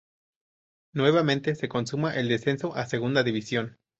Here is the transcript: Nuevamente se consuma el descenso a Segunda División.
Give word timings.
Nuevamente 0.95 1.53
se 1.53 1.69
consuma 1.69 2.15
el 2.15 2.27
descenso 2.27 2.73
a 2.75 2.87
Segunda 2.87 3.21
División. 3.21 3.77